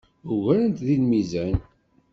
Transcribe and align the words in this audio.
Ugaren-t 0.33 0.79
deg 0.87 0.97
lmizan. 1.03 1.55